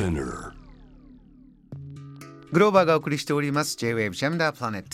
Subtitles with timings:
[0.00, 0.52] Spinner.
[2.52, 3.76] グローバーがお送りしております。
[3.76, 4.88] J-Wave ジャムダープラネット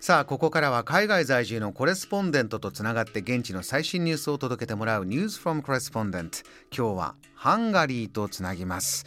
[0.00, 6.38] さあここからは海外在住のコレスポンデントとつながって現地の最新ニュースを届けてもらうニュースフォームコレスポンデント
[6.74, 9.04] 今日はハンガリーとつなぎます、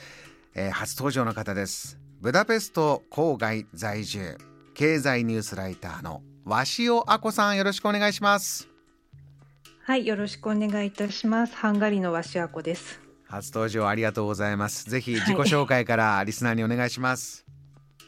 [0.53, 1.97] えー、初登場の方です。
[2.21, 4.37] ブダペスト郊外在住。
[4.75, 8.69] 経済ニュースライターの鷲尾あこさんよろしくお願いします。
[9.83, 11.55] はいよろしくお願いいたします。
[11.55, 14.89] ハンガリーの鷲尾あこです初登場ありがとうございます。
[14.89, 17.45] ぜひ自己紹介からリスナーにお願いします、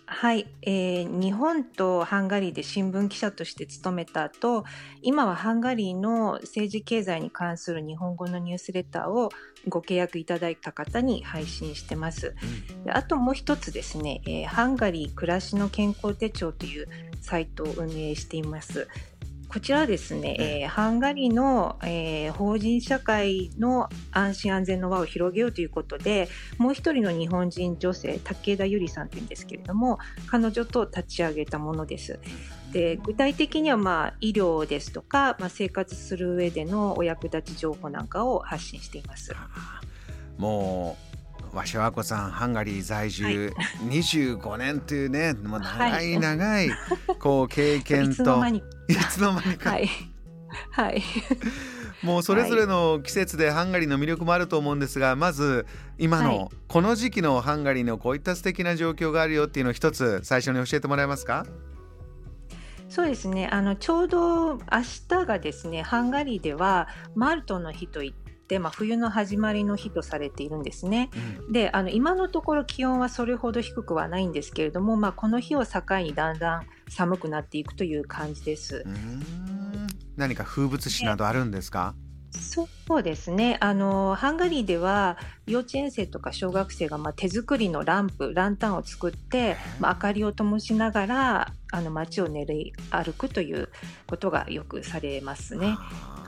[0.08, 4.66] はい、えー、日本とハンガリーで新聞記者として勤めた後
[5.02, 9.30] 今はハンガリーの政治経済に関する日本語のニュースレターを
[9.70, 12.36] ご契約いただいた方に配信してます。
[12.84, 16.88] であともう一つですね、えー、ハンガリー暮らしの健康手帳という
[17.22, 18.88] サイトを運営しています。
[19.52, 32.18] こちらはですね、えー、ハンガリーの、えー、法人社会の安心安全の輪を広げようということでもう一人の日本人女性武田由里さんというんですけれども彼女と立ち上げたものです。
[32.72, 39.36] で具体的には、まあ、医療ですとか、まあ、生活する上でのお役立ち情報なんかを発信しています。
[40.38, 41.11] もう
[41.54, 43.54] 鷲和子さんハンガリー在住
[43.88, 46.70] 25年というね、 もう長い長い
[47.20, 49.72] こう経験と、はい、いつの間にか。
[49.72, 49.90] はい、
[50.72, 51.04] はい。
[52.04, 55.68] もうそれぞれの季節でハンガリーの魅力もあると思うんですがまず
[56.00, 61.46] 今のこの時期のハンガリーのこういった素敵な状況があるよっていうのを一つ最初に教えてもらえますか？
[62.90, 63.48] そうですね。
[63.48, 64.62] あのちょうど明
[65.08, 68.14] 日がですねハンガリーではマルトの日といっ、
[68.60, 71.10] まあ、冬の始まりの日とされているんですね。
[71.48, 78.86] うん、であの今のところ気温はそれほど低くはないんですけれども、まあ、この日を境にだんだん寒くなっていくという感じです。
[80.16, 81.96] 何か風物詩などあるんですか、
[82.32, 85.18] そうですねあのハンガリーでは
[85.48, 93.70] 幼稚園生とか小学生がまあ手作りのランプランタンを作って、まあ、明かりを灯しながらあの街を練り歩くという
[94.08, 95.78] ことがよくされますね。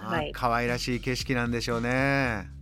[0.06, 2.54] はい、可愛らしい景色なんでしょうね。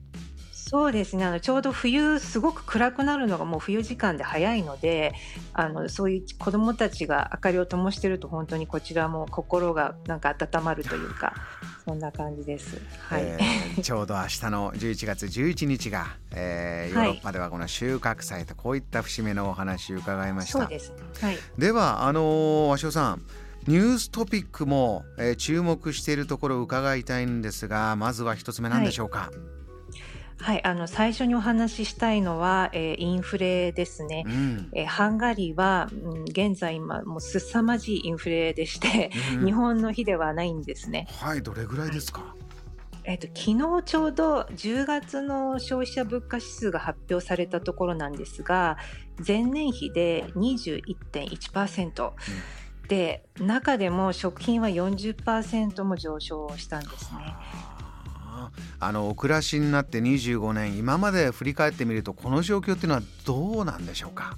[0.71, 1.25] そうですね。
[1.25, 5.11] あのちょうど冬すごく暗くなるのがもう冬時間で早いので
[5.51, 11.33] あのそういう子どもたちが明かりを灯してると本当にこちらも心がなんか温まるというか
[11.85, 13.23] そんな感じです、はい。
[13.23, 20.59] えー、ちょうど明日の11月11日が、えー、ヨーロッパではこの収穫祭とこういった節目のお話を伺いました。
[20.59, 23.21] そうです、はい、ではあの鷲尾さん
[23.67, 29.31] ニューストピックも、えー、注目しているところを伺いたいんですがまずは一つ目何でしょうか、
[30.39, 30.55] はい。
[30.55, 41.07] はい、あの最初にお話ししたいのは、えー、インフレですね、うん、えー、ハンガリーは、うん、現在今もう凄まじいインフレでして、うん、日本の日ではないんですね。
[41.19, 42.35] はいどれぐらいですか、
[43.03, 48.77] えーと、昨日ちょうど10月の消費者物価指数が発表されたところなんですが
[49.25, 52.11] 前年比で21.1%、うん
[52.91, 57.33] で中でも食品は40%も上昇したんですね。
[58.81, 64.35] あのお暮らしになって25年今まで振り返ってみるとこの状況っていうのはどうなんでしょうか？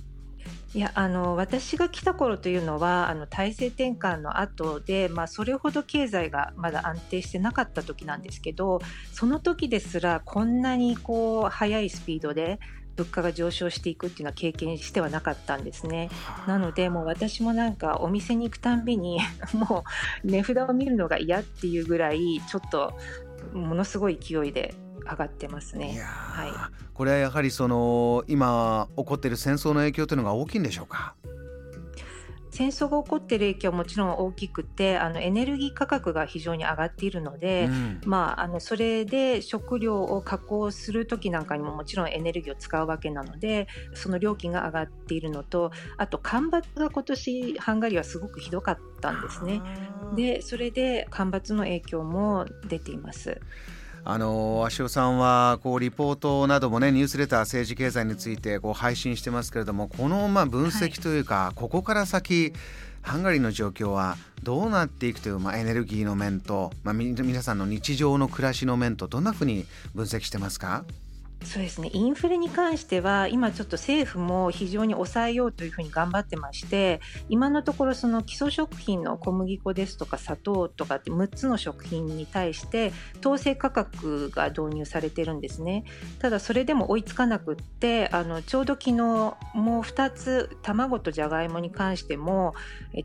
[0.76, 8.82] いやあの私が来た頃というのはあの体制転換の後で、まあ、それほど経済がまだ安定してなかった時なんですけど
[9.14, 12.60] その時ですらこんなにこう速いスピードで
[12.96, 16.10] 物価が上昇していくっていうのは経験してはなかったんですね。
[16.48, 19.20] なのでもう私もなんかお店に行くたんびに
[19.54, 19.84] も
[20.24, 22.94] う値札を見るのが嫌っていうぐらいちょっと
[23.54, 24.76] ものすごい勢いで
[25.10, 26.00] 上がってますね。
[26.02, 26.52] はい、
[26.94, 31.16] これはやはりその今起こっている戦争の影響というのが大きいんでしょうか？
[32.54, 49.60] 戦争が起こっている影響はもちろん大きくてあのエネルギー価格が非常に上がっているので、うん、まあ、あのそれで食料を加工する時なんかにももちろんエネルギーを使うわけなのでその料金が上がっているのとあと干ばつが今年ハンガリーはすごくひどかったんですね。
[50.16, 53.42] でそれで干ばつの影響も出ています。
[54.06, 62.54] あの足尾さんはこうリポートなどもねニュースレター政治経済についてこう配信してますけれどもこのまあ分析というか、はい、ここから先
[63.02, 70.86] ハンガリーの状況はどうなっていくという、まあ、エネルギーの面と、まあ、皆さんの日常の暮らしの面とどんなふうに分析してますか？
[71.44, 71.90] そうですね。
[71.94, 85.84] インフレに関しては今ちょっと政府も非常に抑えようというふうに頑張ってまして今のところその基礎食品の小麦粉ですとか砂糖とかって6つの食品に対して統制価格が導入されてるんですね。
[86.20, 92.54] ただそれでも追いつかなくってあのちょうど昨日もう2つ卵とじゃがいもに関しても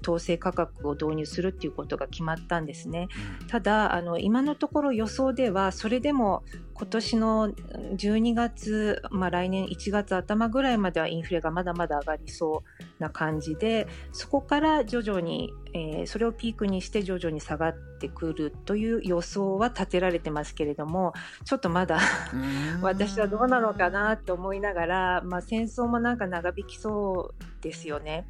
[0.02, 3.08] 統制価格を導入するっていうことが決まったんですね。
[3.48, 6.44] ただあの今のところ予想ではそれでも
[6.78, 21.14] 今年の12月、まあ、来年1月頭ぐらいまではインフレがまだまだ上がりそうな感じでそこから徐々に、えー、それをピークにして徐々に下がってくるという予想は立てられてますけれども
[21.44, 21.98] ちょっとまだ
[22.80, 28.28] 私はどうなのかなと思いながら、まあ、戦争もなんか長引きそうですよね。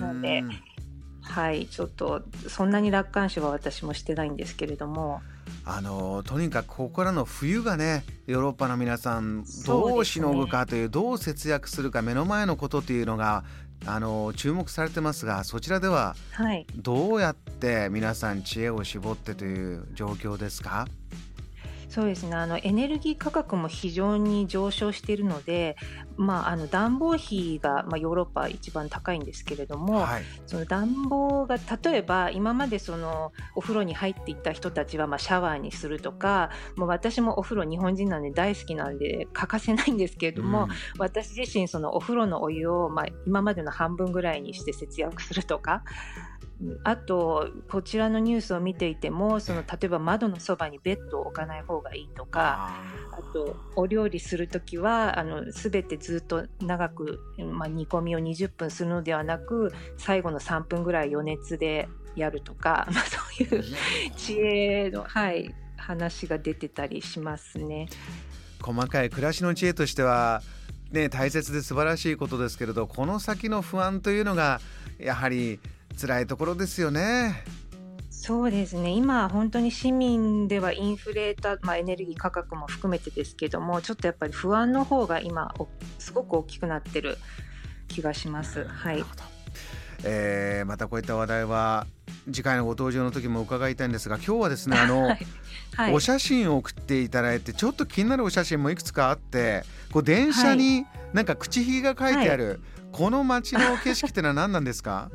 [0.00, 0.42] なので
[1.20, 5.22] はい、ちょっとそんなに楽観視は私もしてないんですけれども。
[5.66, 13.44] あのとにかくここからの冬がねヨーロッパの皆さんどうしのぐかという、ね、どう節約するか目の前のことというのが
[13.86, 16.16] あの注目されてますがそちらでは
[16.76, 20.86] どうやって皆さん知恵を絞ってという状況ですか、
[21.94, 22.34] そうですね。
[22.34, 25.76] あのエネルギー価格も非常に上昇しているので、
[26.16, 40.68] まあ、あの暖房費が、まあ、ヨーロッパ一番高いんですけれども、はい、その暖房が例えば今までそのお風呂に入っていった人たちは、まあ、シャワーにするとかもう私もお風呂日本人なんで大好きなんで欠かせないんですけれども、うん、
[40.98, 45.82] 私自身そのお風呂のお湯を、まあ、今までの半分ぐらいにして節約するとか
[46.84, 52.70] あとこちらのニュースを見ていてもその例えば窓のそばにベッドを置かない方がいいとか
[53.12, 63.64] あとお料理する時はあの全てずっと長く、まあ、煮込みを20分するのではなく最後の3分ぐらい余熱でやるとか、 まあ、そういう
[64.14, 67.88] 知恵の、はい、話が出てたりしますね。
[68.60, 70.42] 細かい暮らしの知恵としては
[70.90, 74.60] ね、大切で素晴らしいことですけれどこの先の不安というのが
[74.98, 75.58] やはり
[76.00, 77.44] 辛いところですよね。
[78.26, 78.88] そうですね。
[78.88, 85.52] 今、本当に市民ではインフレーター、まあ、エネルギー価格も含めてですけどもちょっとやっぱり不安の方が今
[85.98, 87.18] すごく大きくなってる
[87.86, 88.64] 気がします。
[88.64, 89.04] はい。
[90.04, 91.86] えー、またこういった話題は
[92.24, 95.26] 次回のご登場の時も伺いたいんですが今日はですねあの、 はい。
[95.74, 102.58] はい、お写真を送っていただいてちょっと気になるお写真もいくつかあってこう電車になんか口ひげが書いてある、はい、
[102.90, 105.10] この街の景色ってのは何なんですか？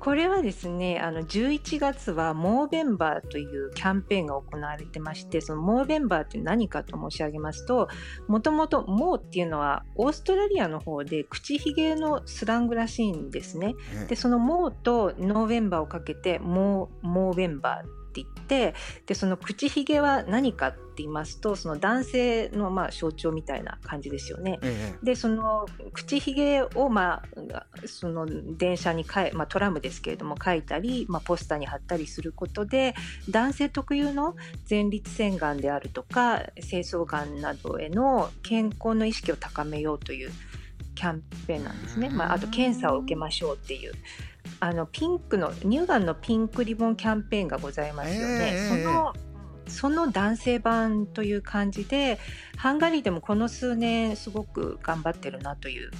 [0.00, 7.88] これはですね、あの11月はモーベンバーというキャンペーンが行われてまして、そのモーベンバーって何かと申し上げますと、
[8.28, 13.74] もともとモーっていうのはオーストラリアの方で口ひげのスラングらしいんですね。
[14.08, 18.74] で、そのモーとノーベンバーをかけてモー、モーベンバーって言って
[19.06, 24.58] でその口ひげは何かって言いますとその男性のまあ象徴みたいな感じですよね。
[24.62, 27.22] ええ、でその口ひげをま
[27.52, 28.26] あその
[28.56, 32.94] 電車にかえ、まあ、トラムですけれども書いたり、まあ、ポスターに貼ったりすることで
[33.30, 34.34] 男性特有の
[34.68, 40.30] 前立腺がんであるとか精巣がんなどへの健康の意識を高めようという
[40.94, 42.08] キャンペーンなんですね。
[42.10, 43.92] まあ、あと検査を受けましょうっていう
[44.60, 48.50] あのピンクの乳がんのピンクリボンキャンペーンがございますよね。
[48.54, 49.14] えー、その
[49.68, 52.18] その男性版という感じで
[52.56, 55.90] ハンガリーでもこの数年すごく頑張ってるなという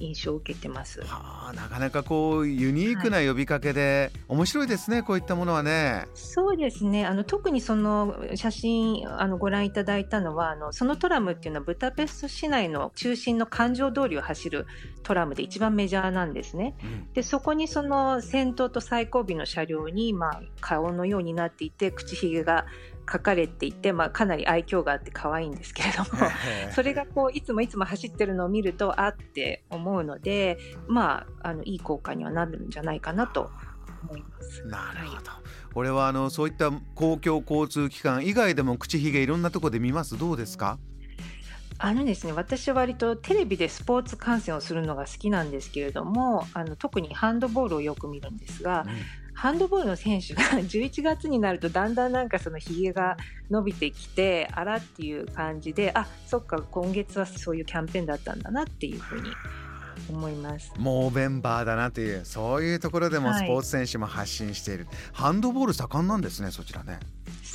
[0.00, 1.00] 印象を受けてます。
[1.02, 6.06] はあ、なかなかこうユニークな呼びかけで、はい、面白いですねこういったものはね。
[6.14, 14.66] そうですねあの特にその写真あのご覧いただいたのはあのそのトラムっていうのはブダペスト市内の中心の環状通りを走る
[15.02, 16.74] トラムで一番メジャーなんですね。
[16.82, 22.66] うん、でそこにその先頭と最後尾の車両に、まあ、顔のようになっていて口ひげが
[23.10, 26.08] 書かれていて、まあ、かなり愛嬌があって可愛いんですけれども
[26.74, 33.50] それがこういつもいつも走ってるのを見るとあって思うので、まあ、あのいい効果にはなるんじゃないかなと
[34.04, 34.64] 思います。
[34.66, 35.40] なるほど、は
[35.70, 40.16] い、これはあのそういった公共交通機関以外でも口ひげいろんなところで見ます？
[40.18, 40.78] どうですか？
[41.82, 48.90] あのですね、私は割とテレビでスポーツ観戦をするのが好きなんですけれどもあの特にハンドボールをよく見るんですが、う
[49.29, 53.16] ん、ハンドボールの選手が 11月になるとだんだんなんかそのひげが
[53.50, 59.30] 伸びてきてあらっていう感じであそっか今月はそういうキャンペーンだったんだなっていうふうに
[60.10, 60.70] 思います。
[60.76, 67.00] もうメンバーだなというそういうところでもスポーツ選手も発信している、はい、ハンドボール盛んなんですねそちらね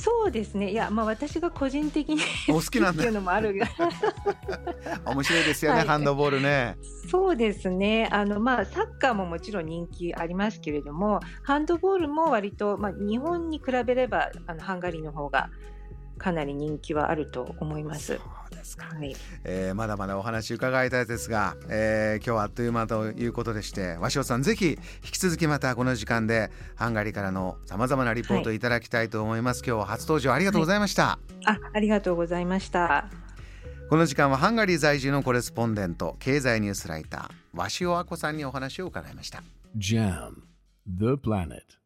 [0.02, 0.70] そうですね。
[0.70, 3.54] いや、まあ、私が個人的に お好きなんだっていうのもある
[5.06, 6.76] 面白いですよね、はい、ハンドボールね。
[7.10, 8.08] そうですね。
[8.12, 15.48] あの、まあ、サッカーももちろん人気ありますけれども、ハンドボールも割と、まあ、日本に比べれば、あの、ハンガリーの方が。
[16.26, 18.18] かなり人気はあると思います。
[18.78, 19.14] はい。
[19.44, 33.08] えー、まだまだお話伺いたいですが、えー、今日はあっという間ということでして鷲尾さんぜひ引き続きまたこの時間でハンガリーからのさまざまなリポートいただきたいと思います、はい、今日は初登場ありがとうございました、はい、あありがとうございました。
[33.88, 39.44] この時間はハンガリー在住のコレスポンデント経済ニュースライター鷲尾亜子さんにお話を伺いました
[39.78, 40.42] JAM
[40.88, 41.85] The Planet